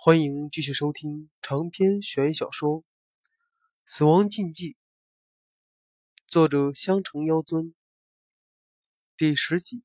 [0.00, 2.82] 欢迎继续收听长篇悬疑小说
[3.84, 4.74] 《死亡禁忌》，
[6.24, 7.74] 作者香城妖尊，
[9.16, 9.82] 第十集。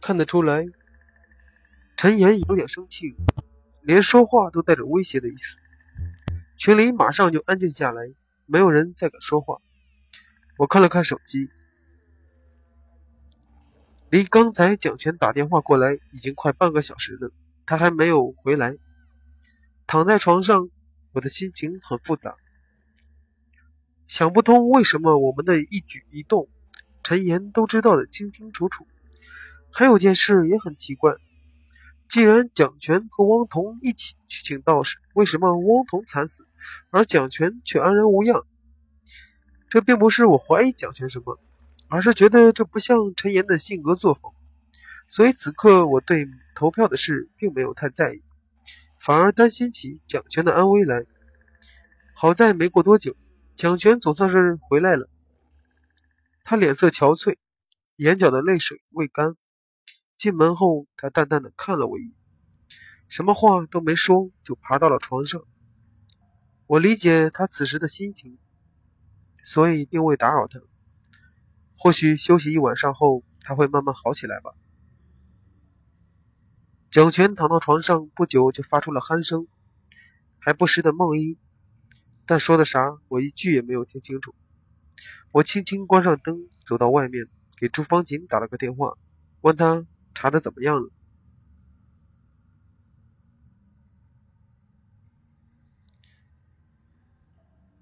[0.00, 0.64] 看得出来，
[1.96, 3.16] 陈岩有点生气，
[3.82, 5.58] 连说话都带着威胁的意思。
[6.56, 8.04] 群里马上就安静下来，
[8.46, 9.60] 没有人再敢说话。
[10.60, 11.48] 我看了看手机，
[14.10, 17.32] 离刚才蒋全打电话过来已经快半个小时了，
[17.64, 18.76] 他还没有回来。
[19.86, 20.68] 躺在床上，
[21.12, 22.36] 我的心情很复杂，
[24.06, 26.46] 想不通为什么我们的一举一动，
[27.02, 28.86] 陈岩都知道的清清楚楚。
[29.70, 31.14] 还有件事也很奇怪，
[32.06, 36.46] 既然蒋全和汪彤一起去请道士，为什么汪彤惨死，
[36.90, 38.44] 而蒋全却安然无恙？
[39.70, 41.38] 这并不是我怀疑蒋权什么，
[41.88, 44.32] 而是觉得这不像陈岩的性格作风，
[45.06, 48.20] 所以此刻我对投票的事并没有太在意，
[48.98, 51.04] 反而担心起蒋权的安危来。
[52.14, 53.14] 好在没过多久，
[53.54, 55.08] 蒋权总算是回来了。
[56.42, 57.36] 他脸色憔悴，
[57.94, 59.36] 眼角的泪水未干。
[60.16, 62.16] 进门后，他淡淡的看了我一眼，
[63.08, 65.40] 什么话都没说，就爬到了床上。
[66.66, 68.36] 我理解他此时的心情。
[69.44, 70.60] 所以并未打扰他。
[71.76, 74.52] 或许休息一晚上后，他会慢慢好起来吧。
[76.90, 79.46] 蒋全躺到床上不久，就发出了鼾声，
[80.38, 81.38] 还不时的梦呓，
[82.26, 84.34] 但说的啥，我一句也没有听清楚。
[85.32, 88.98] 我轻轻关上灯，走到外面，给朱芳琴打了个电话，
[89.40, 90.90] 问她查的怎么样了。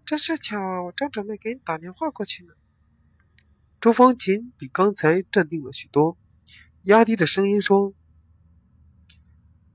[0.09, 2.55] 真是巧，我正准备给你打电话过去呢。
[3.79, 6.17] 周芳琴比刚才镇定了许多，
[6.85, 7.93] 压低着声音说：“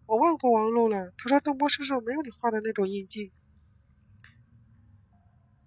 [0.07, 3.31] 我问过王璐了，他说邓波身上没有你画的那种印记。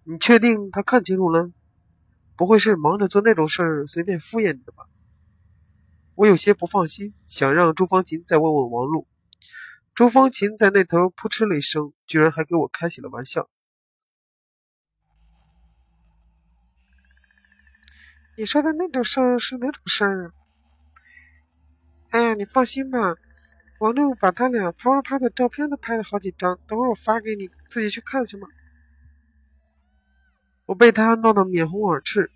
[0.03, 1.53] 你确定他看清楚了？
[2.37, 4.87] 不会是忙着做那种事儿，随便敷衍你的吧？”
[6.16, 9.06] 我有些不放心，想让朱芳琴再问问王璐。
[9.94, 13.49] 朱芳琴在那头扑哧了一声，居然还给我开起了玩笑。
[18.39, 20.33] 你说的那种事儿是哪种事儿啊？
[22.11, 23.17] 哎呀，你放心吧，
[23.81, 28.47] 王璐把他俩啪啪啪的照片都拍了好几张，等会儿我发给你，自己去看去嘛。
[30.67, 32.31] 我被他闹得面红耳赤，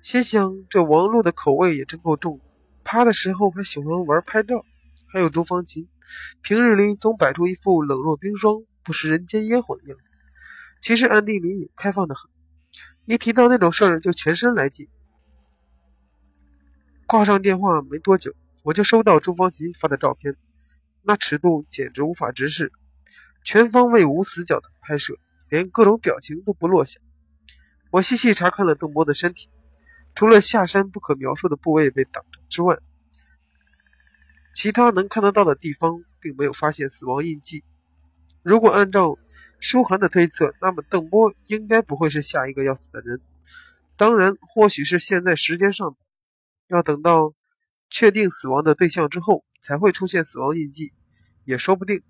[0.00, 2.40] 心想这王璐的口味也真够重，
[2.84, 4.64] 趴的时候还喜欢玩拍照。
[5.08, 5.88] 还有竹方琴，
[6.42, 10.14] 平日里总摆出一副冷若冰霜、不食人间烟火的样子，
[10.80, 12.30] 其实暗地里也开放的很。
[13.08, 14.86] 一提到那种事儿，就全身来劲。
[17.06, 20.36] 挂上电话没多久，我就收到朱芳吉发的照片，
[21.00, 22.70] 那尺度简直无法直视，
[23.42, 25.14] 全方位无死角的拍摄，
[25.48, 27.00] 连各种表情都不落下。
[27.90, 29.48] 我细细查看了邓波的身体，
[30.14, 32.78] 除了下身不可描述的部位被挡着之外，
[34.52, 37.64] 其他能看得到的地方并没有发现死亡印记。
[38.42, 39.16] 如果按照
[39.60, 43.20] 舒涵的推测，那么邓波应该不会是下一个要死的人。
[43.96, 45.96] 当然，或许是现在时间上，
[46.68, 47.34] 要等到
[47.90, 50.92] 确定死亡的对象之后才会出现死亡印记，
[51.44, 52.02] 也说不定。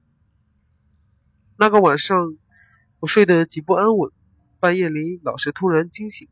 [1.56, 2.36] 那个晚上，
[3.00, 4.12] 我睡得极不安稳，
[4.60, 6.28] 半夜里老是突然惊醒，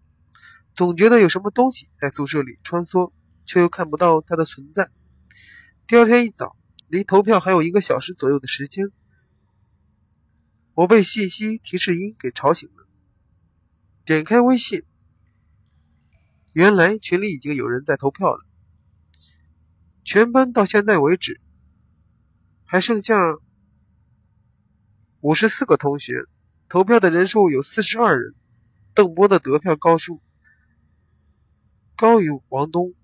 [0.74, 3.12] 总觉得有什么东西在宿舍里穿梭，
[3.46, 4.90] 却又看不到它的存在。
[5.86, 6.56] 第二天一早，
[6.88, 8.90] 离投票还有一个小时左右的时间。
[10.76, 12.86] 我被信息提示音给吵醒了，
[14.04, 14.82] 点开微信，
[16.52, 18.44] 原来群里已经有人在投票了。
[20.04, 21.40] 全班到现在为止
[22.66, 23.16] 还剩下
[25.20, 26.26] 五十四个同学，
[26.68, 28.34] 投票的人数有四十二人。
[28.92, 30.20] 邓波的得票高数
[31.96, 32.94] 高于王东。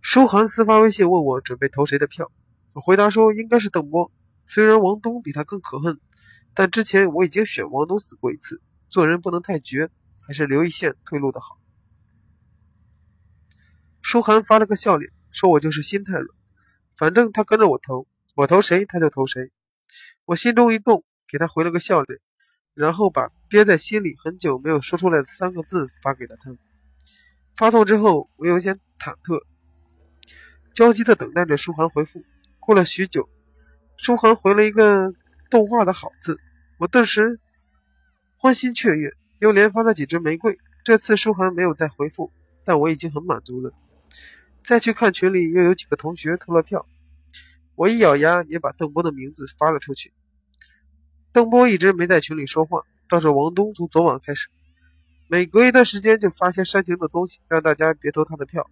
[0.00, 2.32] 舒涵私发微信问我准备投谁的票，
[2.72, 4.10] 我回答说应该是邓波。
[4.46, 6.00] 虽然王东比他更可恨，
[6.54, 9.90] 但之前我已经选王东死过一次，做人不能太绝，
[10.26, 11.58] 还是留一线退路的好。
[14.00, 16.28] 舒涵发了个笑脸，说我就是心太软，
[16.96, 18.06] 反正他跟着我投，
[18.36, 19.50] 我投谁他就投谁。
[20.24, 22.20] 我心中一动，给他回了个笑脸，
[22.72, 26.56] 然后把憋在心里很久没有说出来的三个字发给了他。
[27.56, 29.42] 发送之后，我有些忐忑，
[30.72, 32.22] 焦急地等待着舒涵回复。
[32.60, 33.28] 过了许久。
[33.96, 35.12] 舒涵回了一个
[35.50, 36.38] 动画的好字，
[36.78, 37.40] 我顿时
[38.36, 40.58] 欢欣雀跃，又连发了几支玫瑰。
[40.84, 42.30] 这次舒涵没有再回复，
[42.64, 43.72] 但我已经很满足了。
[44.62, 46.86] 再去看群里，又有几个同学投了票。
[47.74, 50.12] 我一咬牙，也把邓波的名字发了出去。
[51.32, 54.48] 邓波一直没在群里说话，倒是王东从昨晚开始，
[55.28, 58.70] 每隔一段时间就发些煽情的东西，让大家别投他的票。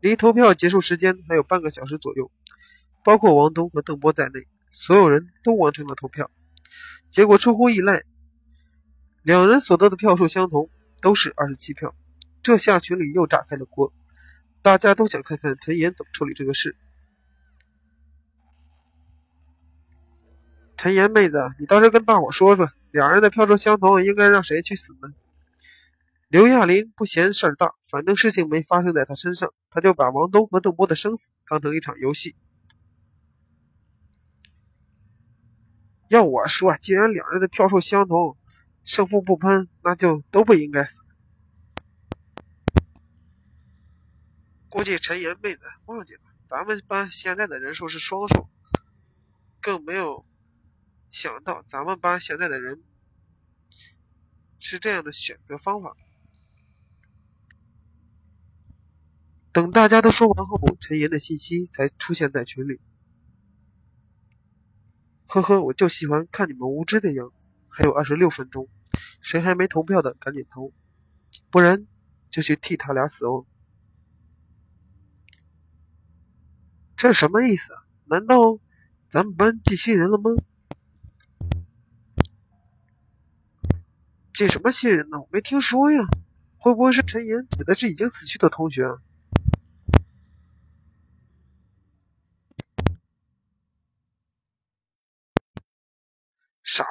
[0.00, 2.30] 离投票结束时间还有半个小时左右，
[3.04, 6.30] 包括王东和邓波在内，所有人都完成了投票。
[7.08, 8.00] 结果出乎意料，
[9.22, 10.70] 两人所得的票数相同，
[11.00, 11.94] 都是二十七票。
[12.42, 13.92] 这下群里又炸开了锅，
[14.62, 16.76] 大家都想看看陈岩怎么处理这个事。
[20.76, 25.12] 陈岩妹子，你倒是跟大伙说说，两人的票数相同，应该让谁去死呢？
[26.28, 32.34] 刘亚玲不嫌事儿大，反正事情没发生在她身上，她就把王东和邓波的生死当成一场游戏。
[36.12, 38.36] 要我说，既然两人的票数相同，
[38.84, 41.00] 胜负不分，那就都不应该死。
[44.68, 48.50] 估计陈岩妹子忘记了，咱们班现在的人数是双数，
[49.58, 50.26] 更没有。
[51.08, 52.82] 想到咱们班现在的人
[54.58, 55.96] 是这样的选择方法。
[59.50, 62.80] 等大家都说完后，陈岩的信息才出现在群里。
[65.32, 67.48] 呵呵，我就喜欢看你们无知的样子。
[67.70, 68.68] 还有二十六分钟，
[69.22, 70.74] 谁还没投票的赶紧投，
[71.50, 71.86] 不然
[72.28, 73.46] 就去替他俩死哦。
[76.98, 77.82] 这是什么意思啊？
[78.04, 78.58] 难道
[79.08, 80.30] 咱们班记新人了吗？
[84.34, 85.18] 记什么新人呢？
[85.18, 86.06] 我没听说呀，
[86.58, 88.82] 会不会是陈岩指的是已经死去的同学？
[88.84, 88.98] 傻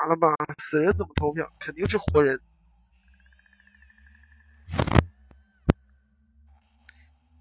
[0.07, 0.35] 了吧？
[0.57, 1.51] 死人怎么投票？
[1.59, 2.39] 肯定是活人。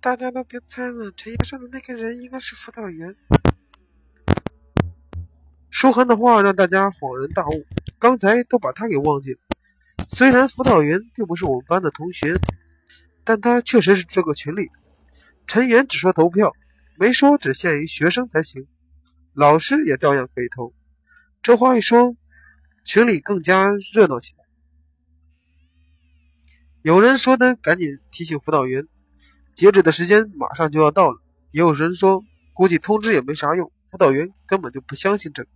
[0.00, 3.14] 大家都别猜了，陈岩说的那个人应该是辅导员。
[5.68, 7.66] 舒涵的话让大家恍然大悟，
[7.98, 9.38] 刚才都把他给忘记了。
[10.08, 12.34] 虽然辅导员并不是我们班的同学，
[13.24, 14.70] 但他确实是这个群里。
[15.46, 16.52] 陈岩只说投票，
[16.98, 18.66] 没说只限于学生才行，
[19.34, 20.72] 老师也照样可以投。
[21.42, 22.16] 这话一说，
[22.84, 24.44] 群里更加热闹起来。
[26.82, 28.86] 有人说呢赶紧提醒辅导员，
[29.52, 31.20] 截止的时间马上就要到了。
[31.52, 32.24] 也有人说，
[32.54, 35.48] 估计通知也没啥用，辅导员根本就不相信这个。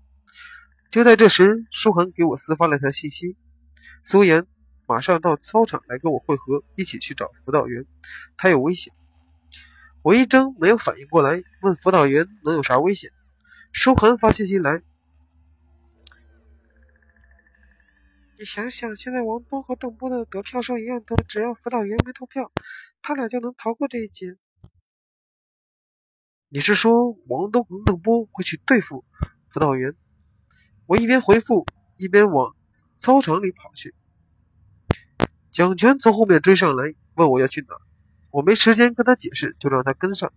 [0.90, 3.36] 就在这时，舒恒给我私发了条信息。
[4.02, 4.46] 苏妍
[4.86, 7.86] 马上到操场来跟我会合，一起去找辅导员。
[8.36, 8.92] 他有危险。
[10.02, 13.10] 我一怔，没有反应过来，问辅导员能有啥危险？
[13.72, 14.82] 舒恒发信息来
[18.44, 22.52] ：“你想想，现在王波和邓波的得票数一样多，只要辅导员没投票，
[23.00, 24.36] 他俩就能逃过这一劫。”
[26.52, 29.02] 你是说王东和邓波会去对付
[29.48, 29.94] 辅导员？
[30.84, 31.64] 我一边回复，
[31.96, 32.54] 一边往。
[32.98, 33.94] 操场里跑去，
[35.50, 37.68] 蒋全从后面追上来，问我要去哪。
[38.30, 40.34] 我没时间跟他解释，就让他跟上。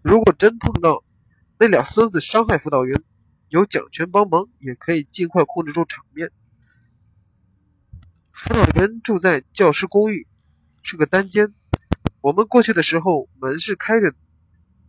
[0.00, 1.02] 如果真碰到
[1.58, 3.02] 那俩孙子伤害辅导员，
[3.48, 6.30] 有蒋全帮忙，也可以尽快控制住场面。
[8.40, 10.28] 辅导员住在教师公寓，
[10.84, 11.52] 是个单间。
[12.20, 14.16] 我们过去的时候，门是开着的，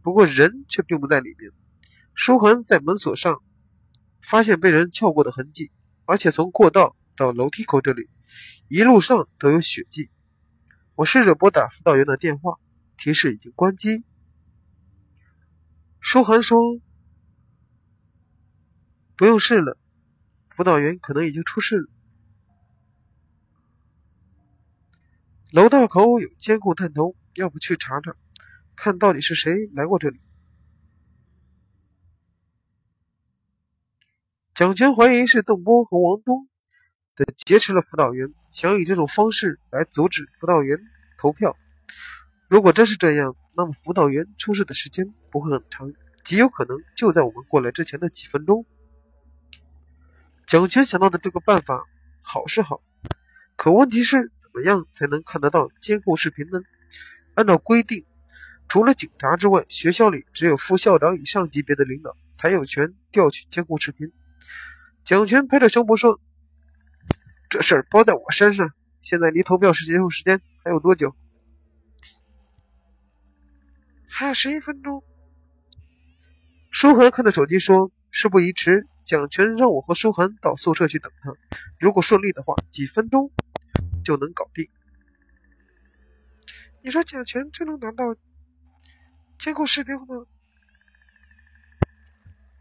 [0.04, 1.52] 不过人却并不在里面。
[2.14, 3.42] 书痕在门锁上
[4.22, 5.72] 发现被人撬过的痕迹，
[6.06, 6.96] 而且从过道。
[7.16, 8.08] 到楼梯口这里，
[8.70, 10.10] 一路上都有血迹。
[10.96, 12.54] 我试着拨打辅导员的电话，
[12.96, 14.06] 提示已经关机。
[16.00, 16.80] 舒涵说
[19.18, 19.78] ：“不用试了，
[20.56, 21.90] 辅导员可能已经出事了。”
[25.52, 28.16] 楼道口有监控探头，要不去查查，
[28.76, 30.20] 看到底是谁来过这里？
[34.54, 36.48] 蒋全怀疑是邓波和王东
[37.16, 37.26] 的。
[37.34, 40.78] 劫持了辅导员，想以这种方式来阻止辅导员
[41.18, 41.58] 投票。
[42.48, 45.92] 如果真是这样，那么辅导员出事的时间不会很长，
[46.24, 48.68] 极有可能就在我们过来之前的几分钟。
[50.46, 51.88] 蒋全想到的这个办法
[52.22, 52.84] 好是好，
[53.60, 56.62] 可问题是怎么样才能看得到监控视频呢？
[57.36, 58.06] 按照规定，
[58.70, 64.14] 除了警察之外，学校里只有副校长以上级别的领导才有权调取监控视频。
[65.04, 66.22] 蒋全拍着胸脯说。
[67.50, 68.72] 这事儿包在我身上。
[69.02, 71.14] 现在离投票时结束时间还有多久？
[74.08, 75.04] 还有十一分钟。
[76.72, 81.34] 舒涵看着手机说：“事不宜迟，蒋全让我和舒涵到宿舍去等他，
[81.80, 83.32] 如果顺利的话，几分钟
[84.10, 84.68] 就能搞定。
[86.82, 88.16] 你说蒋权真能拿到
[89.38, 90.26] 监控视频吗？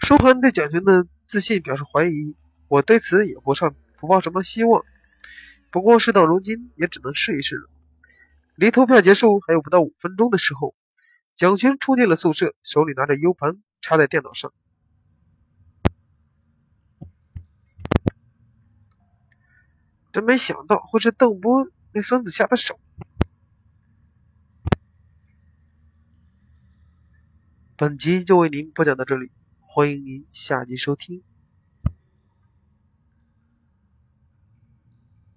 [0.00, 2.36] 舒涵对蒋权的自信表示怀疑，
[2.68, 4.84] 我对此也不上不抱什么希望。
[5.70, 7.70] 不过事到如今，也只能试一试了。
[8.54, 10.74] 离投票结束还有不到五分钟的时候，
[11.34, 14.52] 蒋权冲进了宿舍，手里拿着 U 盘插在电脑上。
[20.18, 22.80] 真没想到会是邓波那孙子下的手。
[27.76, 31.22] 本集就为您播讲到这里，欢迎您下集收听。